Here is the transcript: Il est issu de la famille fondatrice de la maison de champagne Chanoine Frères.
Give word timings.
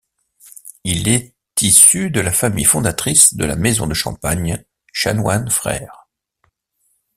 Il 0.83 1.07
est 1.09 1.35
issu 1.61 2.09
de 2.09 2.21
la 2.21 2.31
famille 2.33 2.63
fondatrice 2.65 3.35
de 3.35 3.45
la 3.45 3.55
maison 3.55 3.85
de 3.85 3.93
champagne 3.93 4.65
Chanoine 4.91 5.51
Frères. 5.51 6.07